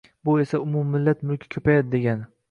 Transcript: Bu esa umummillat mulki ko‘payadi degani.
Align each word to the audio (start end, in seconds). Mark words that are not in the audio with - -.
Bu 0.27 0.33
esa 0.43 0.59
umummillat 0.63 1.21
mulki 1.31 1.51
ko‘payadi 1.57 1.93
degani. 1.97 2.27